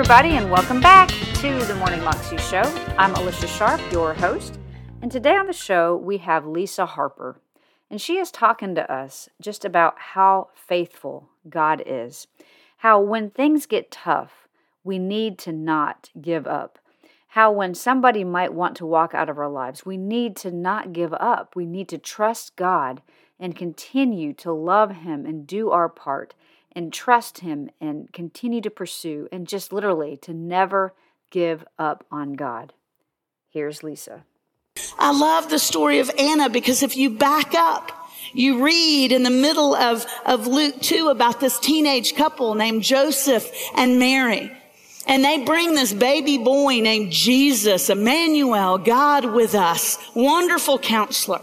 [0.00, 2.62] Everybody, and welcome back to the Morning Moxie Show.
[2.96, 4.58] I'm Alicia Sharp, your host,
[5.02, 7.38] and today on the show we have Lisa Harper,
[7.90, 12.28] and she is talking to us just about how faithful God is.
[12.78, 14.48] How when things get tough,
[14.84, 16.78] we need to not give up.
[17.28, 20.94] How when somebody might want to walk out of our lives, we need to not
[20.94, 21.54] give up.
[21.54, 23.02] We need to trust God
[23.38, 26.34] and continue to love Him and do our part
[26.72, 30.94] and trust Him and continue to pursue and just literally to never
[31.30, 32.72] give up on God.
[33.50, 34.24] Here's Lisa.
[34.98, 37.92] I love the story of Anna because if you back up,
[38.32, 43.50] you read in the middle of, of Luke 2 about this teenage couple named Joseph
[43.74, 44.52] and Mary.
[45.06, 51.40] And they bring this baby boy named Jesus, Emmanuel, God with us, wonderful counselor.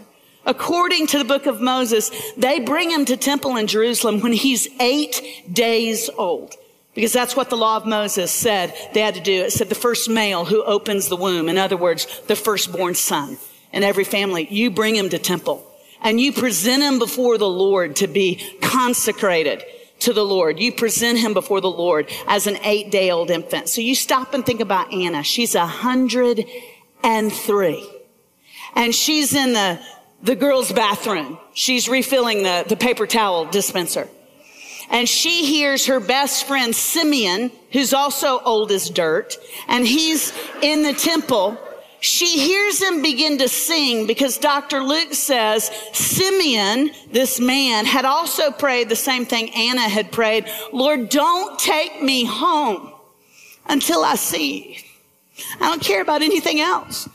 [0.48, 4.66] According to the book of Moses, they bring him to temple in Jerusalem when he's
[4.80, 6.54] eight days old.
[6.94, 9.42] Because that's what the law of Moses said they had to do.
[9.44, 11.50] It said the first male who opens the womb.
[11.50, 13.36] In other words, the firstborn son
[13.74, 15.64] in every family, you bring him to temple
[16.00, 19.62] and you present him before the Lord to be consecrated
[20.00, 20.58] to the Lord.
[20.58, 23.68] You present him before the Lord as an eight day old infant.
[23.68, 25.22] So you stop and think about Anna.
[25.22, 26.46] She's a hundred
[27.04, 27.86] and three
[28.74, 29.80] and she's in the
[30.22, 31.38] the girl's bathroom.
[31.54, 34.08] She's refilling the, the paper towel dispenser.
[34.90, 39.36] And she hears her best friend Simeon, who's also old as dirt,
[39.68, 41.58] and he's in the temple.
[42.00, 44.82] She hears him begin to sing because Dr.
[44.82, 50.46] Luke says Simeon, this man, had also prayed the same thing Anna had prayed.
[50.72, 52.92] Lord, don't take me home
[53.68, 54.78] until I see.
[55.60, 57.08] I don't care about anything else.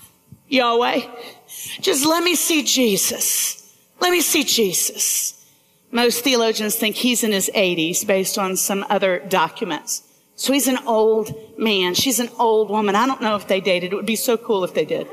[0.48, 1.02] Yahweh,
[1.82, 3.60] just let me see Jesus.
[4.00, 5.40] Let me see Jesus.
[5.92, 10.04] Most theologians think he's in his 80s based on some other documents.
[10.36, 11.94] So he's an old man.
[11.94, 12.96] She's an old woman.
[12.96, 13.94] I don't know if they dated.
[13.94, 15.08] It would be so cool if they did.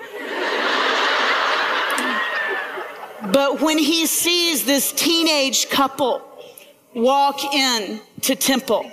[3.33, 6.23] but when he sees this teenage couple
[6.95, 8.91] walk in to temple,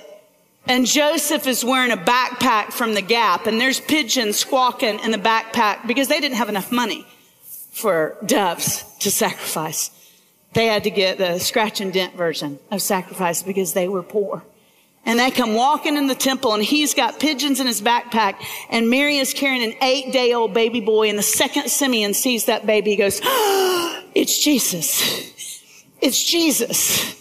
[0.67, 5.17] and Joseph is wearing a backpack from the Gap, and there's pigeons squawking in the
[5.17, 7.07] backpack because they didn't have enough money
[7.77, 9.91] for doves to sacrifice.
[10.53, 14.43] They had to get the scratch and dent version of sacrifice because they were poor.
[15.05, 18.89] And they come walking in the temple and he's got pigeons in his backpack and
[18.89, 21.09] Mary is carrying an eight day old baby boy.
[21.09, 25.63] And the second Simeon sees that baby, he goes, oh, it's Jesus.
[26.01, 27.15] It's Jesus.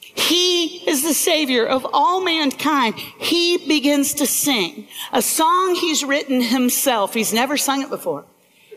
[0.00, 2.94] He is the savior of all mankind.
[3.18, 7.14] He begins to sing a song he's written himself.
[7.14, 8.24] He's never sung it before.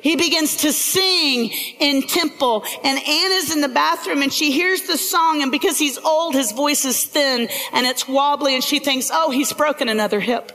[0.01, 1.49] He begins to sing
[1.79, 5.97] in temple and Anna's in the bathroom and she hears the song and because he's
[5.97, 10.19] old, his voice is thin and it's wobbly and she thinks, oh, he's broken another
[10.19, 10.51] hip.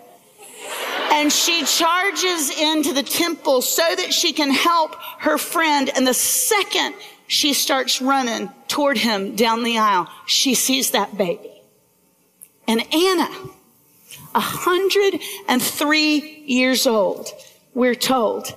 [1.12, 5.90] And she charges into the temple so that she can help her friend.
[5.94, 6.94] And the second
[7.26, 11.50] she starts running toward him down the aisle, she sees that baby.
[12.68, 13.28] And Anna,
[14.32, 17.28] 103 years old,
[17.74, 18.54] we're told,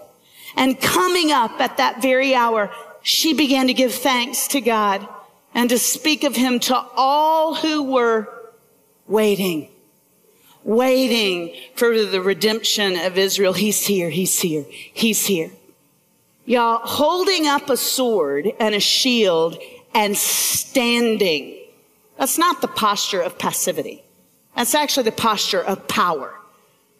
[0.55, 2.71] and coming up at that very hour,
[3.01, 5.07] she began to give thanks to God
[5.53, 8.27] and to speak of him to all who were
[9.07, 9.69] waiting,
[10.63, 13.53] waiting for the redemption of Israel.
[13.53, 14.09] He's here.
[14.09, 14.65] He's here.
[14.69, 15.51] He's here.
[16.45, 19.57] Y'all, holding up a sword and a shield
[19.93, 21.57] and standing.
[22.17, 24.03] That's not the posture of passivity.
[24.55, 26.33] That's actually the posture of power.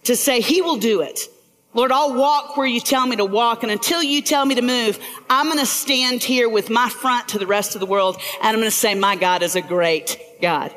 [0.06, 1.28] To say, He will do it.
[1.76, 3.62] Lord, I'll walk where you tell me to walk.
[3.62, 4.98] And until you tell me to move,
[5.30, 8.16] I'm going to stand here with my front to the rest of the world.
[8.42, 10.74] And I'm going to say, my God is a great God.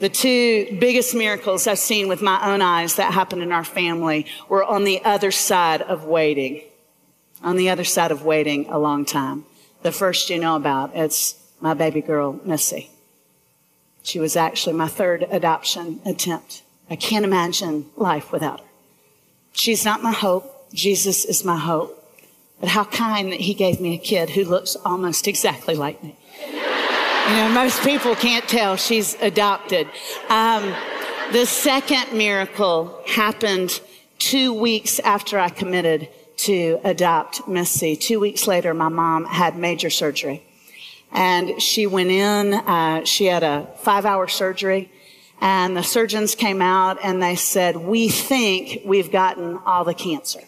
[0.00, 4.26] The two biggest miracles I've seen with my own eyes that happened in our family
[4.48, 6.62] were on the other side of waiting.
[7.44, 9.44] On the other side of waiting a long time.
[9.82, 12.90] The first you know about, it's my baby girl, Missy.
[14.02, 16.64] She was actually my third adoption attempt.
[16.90, 18.66] I can't imagine life without her.
[19.52, 20.72] She's not my hope.
[20.72, 21.98] Jesus is my hope.
[22.60, 26.16] But how kind that he gave me a kid who looks almost exactly like me.
[27.22, 29.86] You know, most people can't tell she's adopted.
[30.28, 30.74] Um,
[31.30, 33.80] the second miracle happened
[34.18, 36.08] two weeks after I committed
[36.38, 37.94] to adopt Missy.
[37.94, 40.42] Two weeks later, my mom had major surgery.
[41.12, 44.90] And she went in, uh, she had a five hour surgery
[45.42, 50.40] and the surgeons came out and they said, we think we've gotten all the cancer.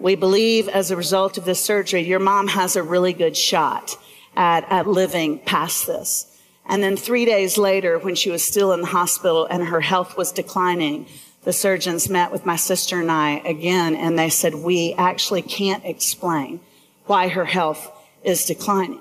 [0.00, 3.96] We believe as a result of this surgery, your mom has a really good shot
[4.34, 6.26] at, at living past this.
[6.66, 10.16] And then three days later, when she was still in the hospital and her health
[10.16, 11.06] was declining,
[11.44, 15.84] the surgeons met with my sister and I again, and they said, we actually can't
[15.84, 16.58] explain
[17.06, 17.92] why her health
[18.24, 19.00] is declining.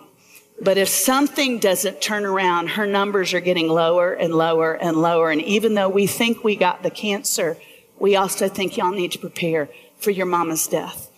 [0.63, 5.31] But if something doesn't turn around, her numbers are getting lower and lower and lower.
[5.31, 7.57] And even though we think we got the cancer,
[7.97, 11.09] we also think y'all need to prepare for your mama's death.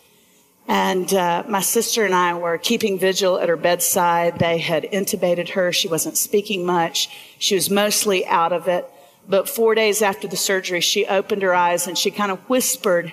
[0.66, 4.40] And uh, my sister and I were keeping vigil at her bedside.
[4.40, 5.74] They had intubated her.
[5.74, 7.10] She wasn't speaking much.
[7.38, 8.90] She was mostly out of it.
[9.28, 13.12] But four days after the surgery, she opened her eyes and she kind of whispered,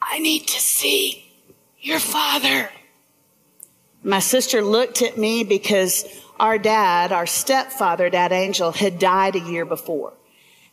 [0.00, 1.32] I need to see
[1.78, 2.68] your father.
[4.04, 6.04] My sister looked at me because
[6.40, 10.12] our dad, our stepfather, Dad Angel, had died a year before.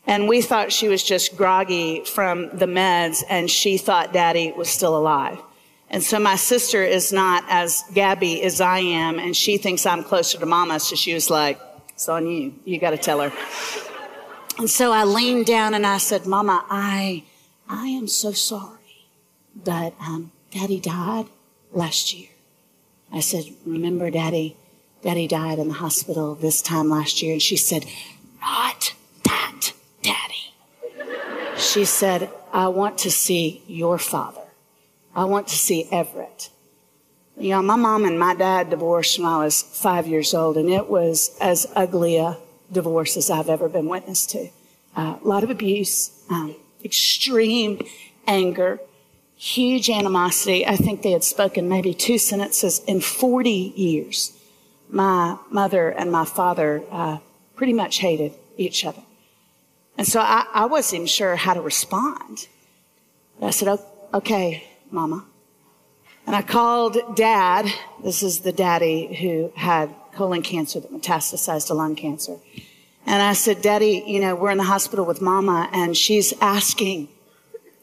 [0.08, 4.70] And we thought she was just groggy from the meds and she thought daddy was
[4.70, 5.38] still alive.
[5.92, 10.04] And so my sister is not as Gabby as I am and she thinks I'm
[10.04, 10.80] closer to mama.
[10.80, 11.60] So she was like,
[11.90, 12.56] it's on you.
[12.66, 13.32] You got to tell her.
[14.58, 17.24] And so I leaned down and I said, Mama, I,
[17.68, 19.08] I am so sorry
[19.64, 21.28] that um, Daddy died
[21.72, 22.30] last year.
[23.12, 24.56] I said, Remember, Daddy,
[25.02, 27.34] Daddy died in the hospital this time last year.
[27.34, 27.86] And she said,
[28.42, 30.54] Not that, Daddy.
[31.58, 34.42] She said, I want to see your father.
[35.16, 36.50] I want to see Everett.
[37.38, 40.70] You know, my mom and my dad divorced when I was five years old, and
[40.70, 42.38] it was as ugly a
[42.72, 44.50] divorce as I've ever been witness to.
[44.96, 47.82] Uh, a lot of abuse, um, extreme
[48.28, 48.80] anger,
[49.40, 50.68] huge animosity.
[50.68, 54.38] I think they had spoken maybe two sentences in 40 years.
[54.90, 57.20] My mother and my father uh,
[57.56, 59.02] pretty much hated each other.
[59.98, 62.48] And so I, I wasn't even sure how to respond.
[63.42, 63.80] I said,
[64.14, 65.26] okay, mama.
[66.28, 67.66] And I called dad.
[68.04, 72.36] This is the daddy who had colon cancer that metastasized to lung cancer.
[73.06, 77.08] And I said, Daddy, you know, we're in the hospital with mama and she's asking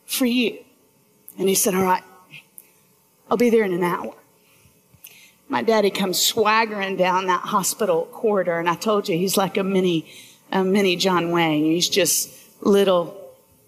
[0.05, 0.59] for you.
[1.39, 2.03] And he said, All right,
[3.31, 4.15] I'll be there in an hour.
[5.49, 9.63] My daddy comes swaggering down that hospital corridor, and I told you he's like a
[9.63, 10.07] mini,
[10.51, 11.65] a mini John Wayne.
[11.65, 12.31] He's just
[12.61, 13.17] little,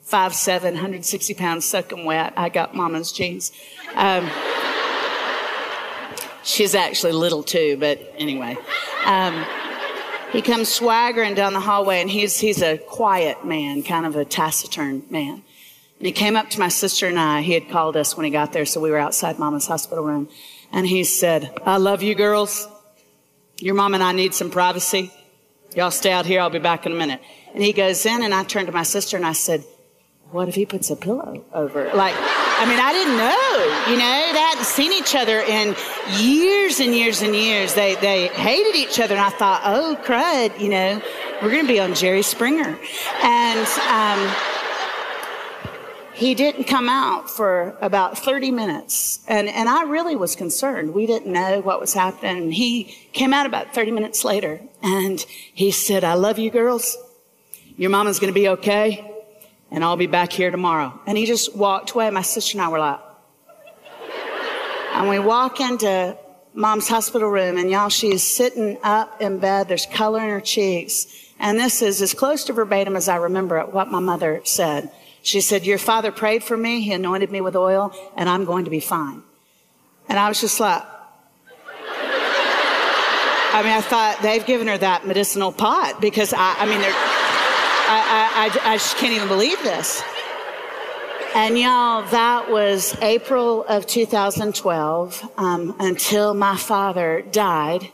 [0.03, 2.32] five seven, 160 pounds, soaking wet.
[2.37, 3.53] I got mama's jeans.
[3.94, 4.29] Um,
[6.43, 8.56] she's actually little too, but anyway.
[9.05, 9.44] Um,
[10.32, 14.25] he comes swaggering down the hallway and he's, he's a quiet man, kind of a
[14.25, 15.43] taciturn man.
[15.99, 17.43] And he came up to my sister and I.
[17.43, 20.29] He had called us when he got there, so we were outside mama's hospital room.
[20.73, 22.69] And he said, I love you girls.
[23.59, 25.11] Your mom and I need some privacy.
[25.75, 26.41] Y'all stay out here.
[26.41, 27.21] I'll be back in a minute.
[27.53, 29.65] And he goes in and I turned to my sister and I said,
[30.31, 31.97] what if he puts a pillow over it?
[31.97, 35.75] Like, I mean, I didn't know, you know, they hadn't seen each other in
[36.21, 37.75] years and years and years.
[37.75, 39.15] They, they hated each other.
[39.15, 41.03] And I thought, oh, crud, you know,
[41.43, 42.79] we're going to be on Jerry Springer.
[43.23, 44.37] And, um,
[46.19, 49.20] he didn't come out for about 30 minutes.
[49.29, 50.93] And, and I really was concerned.
[50.93, 52.50] We didn't know what was happening.
[52.50, 55.20] He came out about 30 minutes later and
[55.55, 56.97] he said, I love you girls.
[57.76, 59.09] Your mama's going to be okay.
[59.70, 60.99] And I'll be back here tomorrow.
[61.07, 62.11] And he just walked away.
[62.11, 62.99] My sister and I were like,
[64.95, 66.19] and we walk into
[66.52, 69.69] mom's hospital room and y'all, she's sitting up in bed.
[69.69, 71.07] There's color in her cheeks.
[71.38, 74.90] And this is as close to verbatim as I remember it, what my mother said.
[75.28, 78.64] She said, Your father prayed for me, he anointed me with oil, and I'm going
[78.64, 79.23] to be fine.
[80.08, 80.82] And I was just like,
[83.52, 88.50] I mean, I thought they've given her that medicinal pot because I, I mean, I,
[88.64, 90.02] I, I, just can't even believe this.
[91.35, 97.92] And y'all, that was April of 2012 um, until my father died.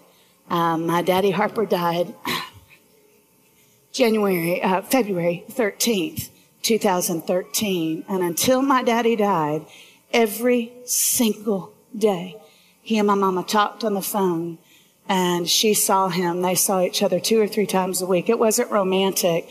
[0.51, 2.15] Um, my daddy Harper died
[3.93, 6.31] January, uh, February 13th.
[6.65, 8.05] 2013.
[8.09, 9.65] And until my daddy died,
[10.13, 12.37] every single day,
[12.83, 14.59] he and my mama talked on the phone
[15.09, 16.43] and she saw him.
[16.43, 18.29] They saw each other two or three times a week.
[18.29, 19.49] It wasn't romantic.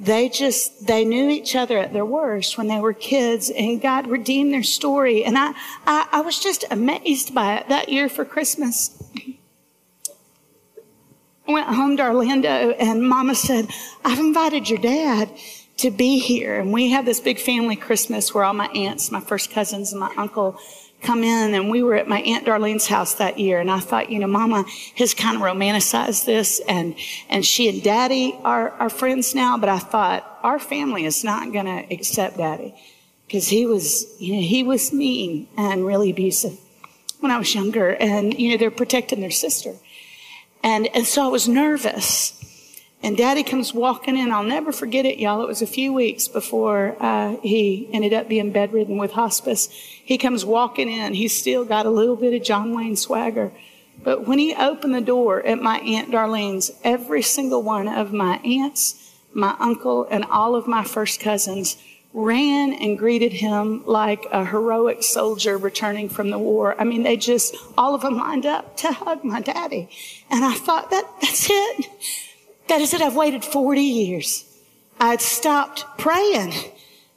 [0.00, 4.08] They just, they knew each other at their worst when they were kids and God
[4.08, 5.24] redeemed their story.
[5.24, 5.52] And I,
[5.86, 8.98] I, I was just amazed by it that year for Christmas.
[11.46, 13.68] I went home to Orlando and mama said,
[14.04, 15.30] I've invited your dad
[15.78, 16.58] to be here.
[16.60, 20.00] And we have this big family Christmas where all my aunts, my first cousins, and
[20.00, 20.58] my uncle
[21.02, 21.54] come in.
[21.54, 23.60] And we were at my Aunt Darlene's house that year.
[23.60, 24.64] And I thought, you know, Mama
[24.96, 26.60] has kind of romanticized this.
[26.68, 26.94] And,
[27.28, 29.58] and she and Daddy are, are friends now.
[29.58, 32.74] But I thought, our family is not going to accept Daddy
[33.26, 36.58] because he was, you know, he was mean and really abusive
[37.20, 37.94] when I was younger.
[37.96, 39.74] And, you know, they're protecting their sister.
[40.62, 42.43] And, and so I was nervous.
[43.04, 44.32] And daddy comes walking in.
[44.32, 45.42] I'll never forget it, y'all.
[45.42, 49.66] It was a few weeks before uh, he ended up being bedridden with hospice.
[49.66, 51.12] He comes walking in.
[51.12, 53.52] He's still got a little bit of John Wayne swagger.
[54.02, 58.38] But when he opened the door at my Aunt Darlene's, every single one of my
[58.38, 61.76] aunts, my uncle, and all of my first cousins
[62.14, 66.74] ran and greeted him like a heroic soldier returning from the war.
[66.80, 69.90] I mean, they just, all of them lined up to hug my daddy.
[70.30, 71.86] And I thought, that, that's it.
[72.68, 73.00] That is it.
[73.00, 74.44] I've waited 40 years.
[74.98, 76.52] I'd stopped praying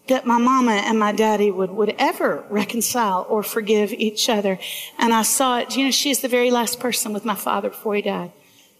[0.08, 4.60] that my mama and my daddy would, would ever reconcile or forgive each other.
[4.98, 5.75] And I saw it.
[5.75, 8.32] You know, she's the very last person with my father before he died.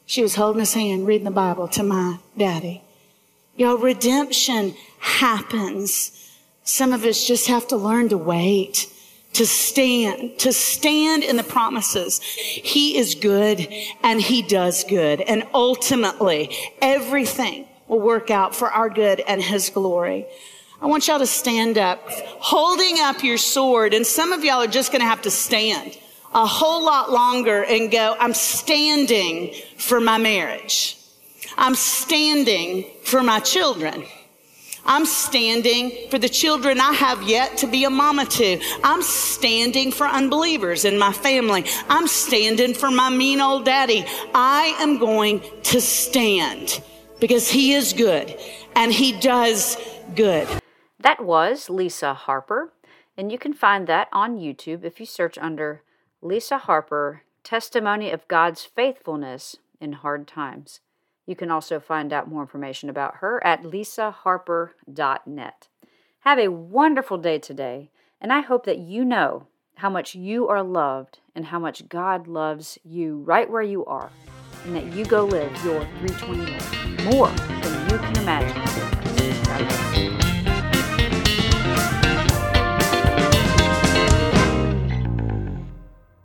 [0.06, 2.82] She was holding his hand, reading the Bible to my daddy.
[3.58, 6.12] Know, redemption happens.
[6.64, 8.92] Some of us just have to learn to wait
[9.34, 12.22] to stand, to stand in the promises.
[12.22, 13.67] He is good
[14.03, 15.22] and he does good.
[15.22, 20.25] And ultimately, everything will work out for our good and his glory.
[20.81, 23.93] I want y'all to stand up, holding up your sword.
[23.93, 25.98] And some of y'all are just going to have to stand
[26.34, 30.98] a whole lot longer and go, I'm standing for my marriage.
[31.57, 34.03] I'm standing for my children.
[34.88, 38.60] I'm standing for the children I have yet to be a mama to.
[38.84, 41.65] I'm standing for unbelievers in my family.
[41.89, 44.06] I'm standing for my mean old daddy.
[44.34, 46.82] I am going to stand
[47.20, 48.39] because he is good
[48.75, 49.77] and he does
[50.15, 50.48] good.
[51.00, 52.74] That was Lisa Harper,
[53.15, 55.84] and you can find that on YouTube if you search under
[56.22, 60.79] Lisa Harper Testimony of God's Faithfulness in Hard Times.
[61.27, 65.67] You can also find out more information about her at lisaharper.net.
[66.22, 70.63] Have a wonderful day today, and I hope that you know how much you are
[70.63, 74.10] loved and how much God loves you right where you are,
[74.65, 79.97] and that you go live your 320 more than you can imagine.